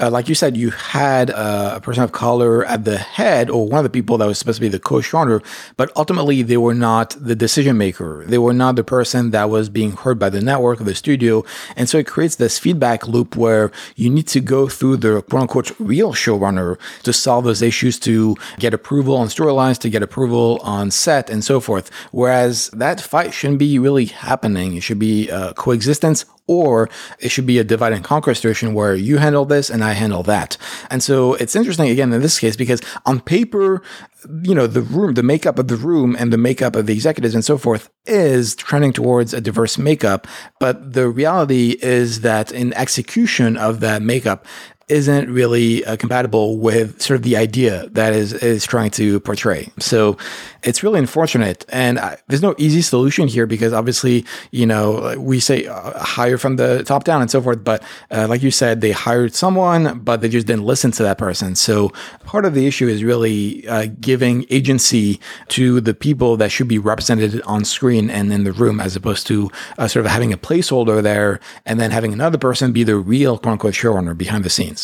[0.00, 3.66] uh, like you said, you had uh, a person of color at the head, or
[3.68, 5.42] one of the people that was supposed to be the co-showrunner,
[5.76, 8.24] but ultimately they were not the decision maker.
[8.26, 11.44] They were not the person that was being heard by the network or the studio,
[11.76, 15.42] and so it creates this feedback loop where you need to go through the quote
[15.42, 20.60] unquote real showrunner to solve those issues, to get approval on storylines, to get approval
[20.62, 21.90] on set, and so forth.
[22.12, 24.76] Whereas that fight shouldn't be really happening.
[24.76, 26.88] It should be uh, coexistence or
[27.20, 30.24] it should be a divide and conquer situation where you handle this and I handle
[30.24, 30.56] that.
[30.90, 33.82] And so it's interesting again in this case because on paper,
[34.42, 37.34] you know, the room, the makeup of the room and the makeup of the executives
[37.34, 40.26] and so forth is trending towards a diverse makeup.
[40.58, 44.46] But the reality is that in execution of that makeup,
[44.88, 49.70] isn't really uh, compatible with sort of the idea that is is trying to portray.
[49.78, 50.16] So
[50.62, 55.40] it's really unfortunate, and I, there's no easy solution here because obviously you know we
[55.40, 58.80] say uh, hire from the top down and so forth, but uh, like you said,
[58.80, 61.54] they hired someone, but they just didn't listen to that person.
[61.54, 61.90] So
[62.24, 66.78] part of the issue is really uh, giving agency to the people that should be
[66.78, 70.38] represented on screen and in the room, as opposed to uh, sort of having a
[70.38, 74.50] placeholder there and then having another person be the real quote unquote showrunner behind the
[74.50, 74.77] scenes.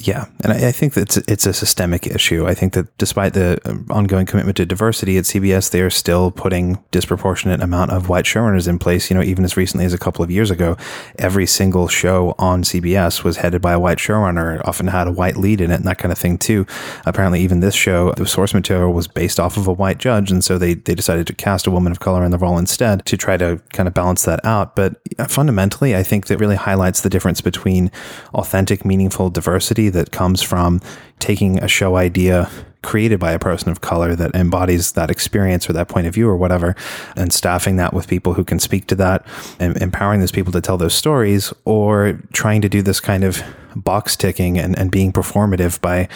[0.00, 2.46] Yeah, and I, I think that it's, it's a systemic issue.
[2.46, 6.30] I think that despite the um, ongoing commitment to diversity at CBS, they are still
[6.30, 9.10] putting disproportionate amount of white showrunners in place.
[9.10, 10.76] You know, even as recently as a couple of years ago,
[11.18, 14.62] every single show on CBS was headed by a white showrunner.
[14.64, 16.64] Often had a white lead in it, and that kind of thing too.
[17.04, 20.44] Apparently, even this show, the source material was based off of a white judge, and
[20.44, 23.16] so they they decided to cast a woman of color in the role instead to
[23.16, 24.76] try to kind of balance that out.
[24.76, 27.90] But uh, fundamentally, I think that really highlights the difference between
[28.32, 30.80] authentic, meaningful diversity that comes from
[31.18, 32.50] taking a show idea
[32.82, 36.28] created by a person of color that embodies that experience or that point of view
[36.28, 36.76] or whatever,
[37.16, 39.26] and staffing that with people who can speak to that
[39.58, 43.42] and empowering those people to tell those stories, or trying to do this kind of
[43.76, 46.08] box ticking and, and being performative by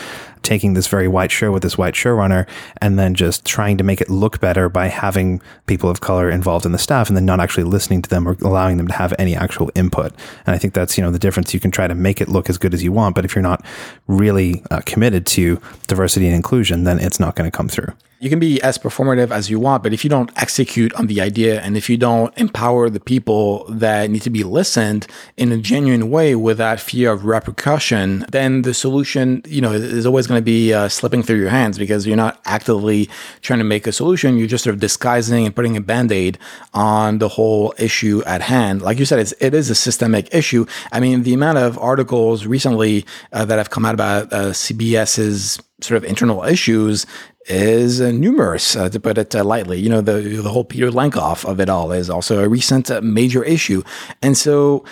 [0.43, 2.47] taking this very white show with this white showrunner
[2.81, 6.67] and then just trying to make it look better by having people of color involved
[6.67, 9.15] in the staff and then not actually listening to them or allowing them to have
[9.19, 10.13] any actual input.
[10.47, 11.55] And I think that's, you know, the difference.
[11.55, 13.43] You can try to make it look as good as you want, but if you're
[13.43, 13.65] not
[14.09, 18.31] really uh, committed to diversity and inclusion, then it's not going to come through you
[18.31, 21.61] can be as performative as you want, but if you don't execute on the idea
[21.61, 26.09] and if you don't empower the people that need to be listened in a genuine
[26.09, 30.73] way without fear of repercussion, then the solution, you know, is always going to be
[30.73, 34.39] uh, slipping through your hands because you're not actively trying to make a solution.
[34.39, 36.39] You're just sort of disguising and putting a band-aid
[36.75, 38.83] on the whole issue at hand.
[38.83, 40.65] Like you said, it's, it is a systemic issue.
[40.93, 45.61] I mean, the amount of articles recently uh, that have come out about uh, CBS's
[45.81, 47.07] sort of internal issues
[47.47, 49.81] is uh, numerous, uh, to put it uh, lightly.
[49.81, 53.01] You know, the the whole Peter Lenkov of it all is also a recent uh,
[53.01, 53.83] major issue,
[54.21, 54.85] and so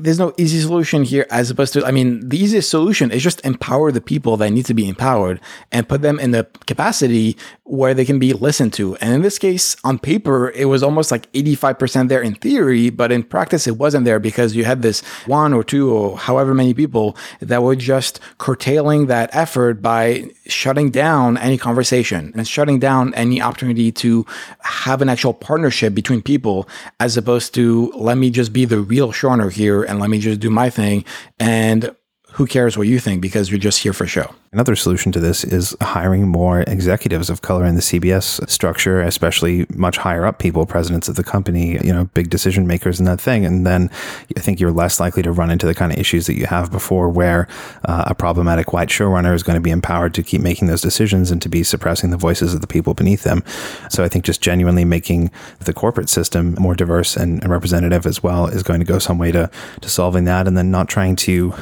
[0.00, 3.44] there's no easy solution here as opposed to i mean the easiest solution is just
[3.44, 5.40] empower the people that need to be empowered
[5.72, 7.36] and put them in the capacity
[7.68, 8.96] where they can be listened to.
[8.96, 13.12] And in this case on paper it was almost like 85% there in theory but
[13.12, 16.72] in practice it wasn't there because you had this one or two or however many
[16.72, 23.12] people that were just curtailing that effort by shutting down any conversation and shutting down
[23.14, 24.24] any opportunity to
[24.60, 26.66] have an actual partnership between people
[27.00, 30.40] as opposed to let me just be the real showrunner here and let me just
[30.40, 31.04] do my thing.
[31.38, 31.94] And
[32.38, 34.32] who cares what you think because you're just here for show.
[34.52, 39.66] Another solution to this is hiring more executives of color in the CBS structure, especially
[39.74, 43.20] much higher up people, presidents of the company, you know, big decision makers and that
[43.20, 43.44] thing.
[43.44, 43.90] And then
[44.36, 46.70] I think you're less likely to run into the kind of issues that you have
[46.70, 47.48] before where
[47.86, 51.32] uh, a problematic white showrunner is going to be empowered to keep making those decisions
[51.32, 53.42] and to be suppressing the voices of the people beneath them.
[53.90, 58.22] So I think just genuinely making the corporate system more diverse and, and representative as
[58.22, 61.16] well is going to go some way to, to solving that and then not trying
[61.16, 61.52] to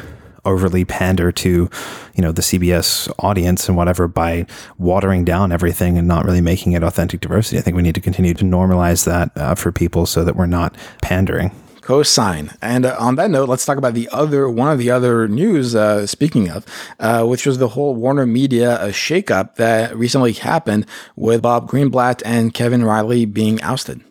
[0.46, 1.68] overly pander to,
[2.14, 4.46] you know, the CBS audience and whatever by
[4.78, 7.58] watering down everything and not really making it authentic diversity.
[7.58, 10.46] I think we need to continue to normalize that uh, for people so that we're
[10.46, 11.50] not pandering.
[11.86, 12.50] Co-sign.
[12.60, 15.76] And uh, on that note, let's talk about the other one of the other news.
[15.76, 16.66] Uh, speaking of,
[16.98, 22.22] uh, which was the whole Warner Media uh, shakeup that recently happened with Bob Greenblatt
[22.24, 24.02] and Kevin Reilly being ousted.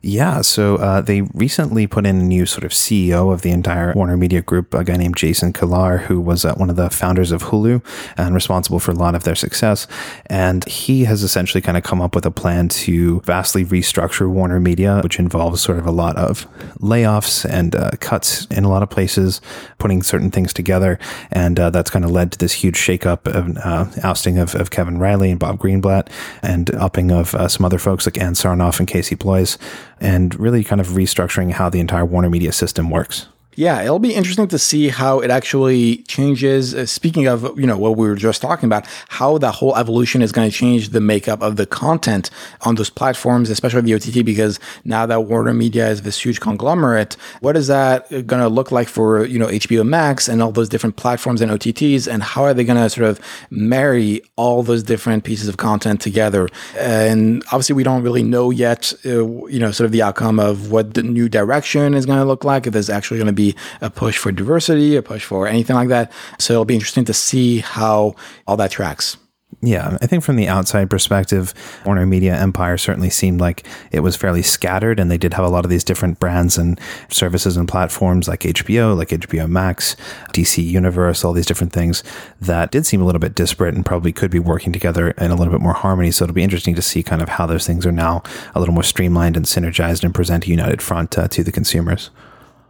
[0.00, 3.92] Yeah, so uh, they recently put in a new sort of CEO of the entire
[3.94, 7.32] Warner Media Group, a guy named Jason Kilar, who was uh, one of the founders
[7.32, 7.84] of Hulu
[8.16, 9.88] and responsible for a lot of their success.
[10.26, 14.60] And he has essentially kind of come up with a plan to vastly restructure Warner
[14.60, 18.84] Media, which involves sort of a lot of layoffs and uh, cuts in a lot
[18.84, 19.40] of places,
[19.78, 20.98] putting certain things together.
[21.32, 24.70] And uh, that's kind of led to this huge shakeup of uh, ousting of, of,
[24.70, 26.08] Kevin Reilly and Bob Greenblatt
[26.42, 29.58] and upping of uh, some other folks like Ann Sarnoff and Casey Bloys
[30.00, 33.26] and really kind of restructuring how the entire Warner Media system works.
[33.58, 36.76] Yeah, it'll be interesting to see how it actually changes.
[36.76, 40.22] Uh, speaking of, you know, what we were just talking about, how the whole evolution
[40.22, 44.24] is going to change the makeup of the content on those platforms, especially the OTT,
[44.24, 48.70] because now that Warner Media is this huge conglomerate, what is that going to look
[48.70, 52.06] like for, you know, HBO Max and all those different platforms and OTTs?
[52.06, 56.00] And how are they going to sort of marry all those different pieces of content
[56.00, 56.48] together?
[56.78, 60.70] And obviously, we don't really know yet, uh, you know, sort of the outcome of
[60.70, 63.47] what the new direction is going to look like, if there's actually going to be
[63.80, 66.12] a push for diversity, a push for anything like that.
[66.38, 68.14] So it'll be interesting to see how
[68.46, 69.16] all that tracks.
[69.60, 71.52] Yeah, I think from the outside perspective,
[71.84, 75.48] Warner Media Empire certainly seemed like it was fairly scattered, and they did have a
[75.48, 79.96] lot of these different brands and services and platforms like HBO, like HBO Max,
[80.32, 82.04] DC Universe, all these different things
[82.40, 85.34] that did seem a little bit disparate and probably could be working together in a
[85.34, 86.12] little bit more harmony.
[86.12, 88.22] So it'll be interesting to see kind of how those things are now
[88.54, 92.10] a little more streamlined and synergized and present a united front uh, to the consumers.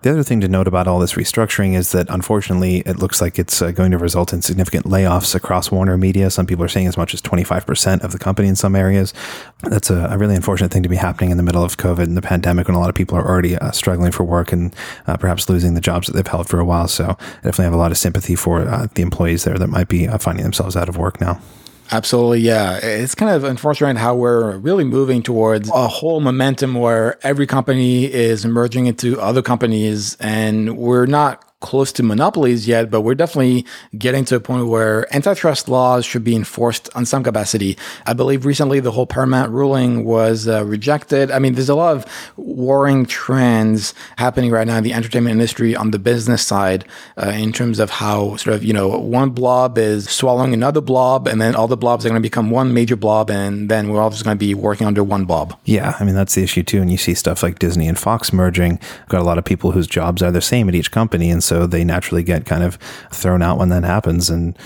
[0.03, 3.36] The other thing to note about all this restructuring is that unfortunately, it looks like
[3.36, 6.30] it's uh, going to result in significant layoffs across Warner Media.
[6.30, 9.12] Some people are saying as much as 25% of the company in some areas.
[9.64, 12.16] That's a, a really unfortunate thing to be happening in the middle of COVID and
[12.16, 14.72] the pandemic when a lot of people are already uh, struggling for work and
[15.09, 16.86] uh, perhaps losing the jobs that they've held for a while.
[16.86, 19.88] So I definitely have a lot of sympathy for uh, the employees there that might
[19.88, 21.40] be uh, finding themselves out of work now.
[21.91, 22.76] Absolutely, yeah.
[22.76, 28.05] It's kind of unfortunate how we're really moving towards a whole momentum where every company
[28.05, 33.67] is merging into other companies and we're not close to monopolies yet, but we're definitely
[33.97, 37.77] getting to a point where antitrust laws should be enforced on some capacity.
[38.07, 41.33] I believe recently the whole Paramount ruling was uh, rejected.
[41.33, 42.07] I mean, there's a lot of
[42.37, 46.85] warring trends happening right now in the entertainment industry on the business side
[47.21, 51.27] uh, in terms of how sort of, you know, one blob is swallowing another blob
[51.27, 54.01] and then all the blobs are going to become one major blob and then we're
[54.01, 55.59] all just going to be working under one blob.
[55.65, 56.81] Yeah, I mean, that's the issue too.
[56.81, 58.79] And you see stuff like Disney and Fox merging,
[59.09, 61.31] got a lot of people whose jobs are the same at each company.
[61.31, 62.76] And so they naturally get kind of
[63.11, 64.30] thrown out when that happens.
[64.30, 64.57] And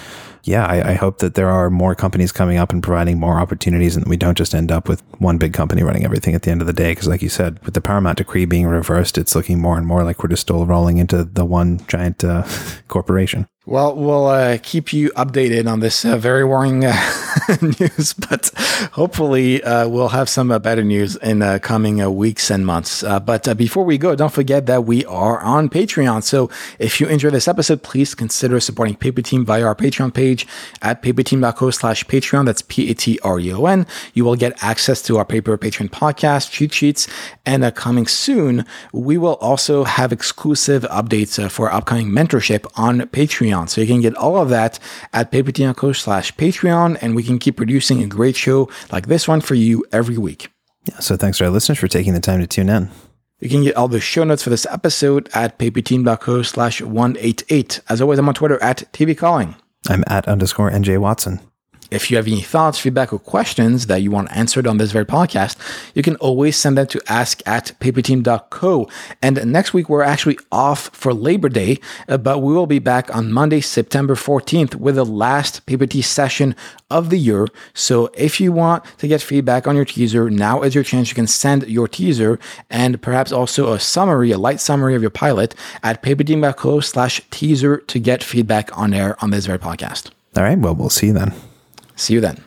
[0.44, 3.94] yeah, I, I, hope that there are more companies coming up and providing more opportunities,
[3.94, 6.60] and we don't just end up with one big company running everything at the end
[6.60, 6.90] of the day.
[6.90, 10.02] Because, like you said, with the Paramount decree being reversed, it's looking more and more
[10.02, 12.44] like we're just still rolling into the one giant uh,
[12.88, 13.46] corporation.
[13.64, 16.96] Well, we'll uh, keep you updated on this uh, very worrying uh,
[17.62, 18.50] news, but
[18.90, 23.02] hopefully uh, we'll have some uh, better news in uh, coming weeks and months.
[23.02, 26.24] but before we go, don't forget that we are on Patreon.
[26.24, 26.50] So
[26.80, 30.44] if you enjoy this episode, please consider supporting Paper Team via our Patreon page
[30.82, 32.46] at paperteam.co slash Patreon.
[32.46, 33.86] That's P-A-T-R-E-O-N.
[34.12, 37.06] You will get access to our Paper Patreon podcast, cheat sheets,
[37.46, 43.51] and coming soon, we will also have exclusive updates for upcoming mentorship on Patreon.
[43.52, 43.68] Patreon.
[43.68, 44.78] So you can get all of that
[45.12, 49.40] at paperteam.co slash Patreon, and we can keep producing a great show like this one
[49.40, 50.48] for you every week.
[50.84, 52.90] Yeah, so thanks to our listeners for taking the time to tune in.
[53.38, 57.80] You can get all the show notes for this episode at paperteam.co slash 188.
[57.88, 59.56] As always, I'm on Twitter at TV Calling.
[59.88, 61.40] I'm at underscore NJ Watson.
[61.92, 65.04] If you have any thoughts, feedback, or questions that you want answered on this very
[65.04, 65.56] podcast,
[65.94, 68.88] you can always send them to ask at paperteam.co.
[69.20, 73.14] And next week, we're actually off for Labor Day, uh, but we will be back
[73.14, 76.56] on Monday, September 14th with the last Paper Tea session
[76.90, 77.46] of the year.
[77.74, 81.10] So if you want to get feedback on your teaser, now is your chance.
[81.10, 82.38] You can send your teaser
[82.70, 87.78] and perhaps also a summary, a light summary of your pilot at paperteam.co slash teaser
[87.78, 90.10] to get feedback on air on this very podcast.
[90.36, 90.58] All right.
[90.58, 91.51] Well, we'll see you then.
[91.96, 92.42] See you then.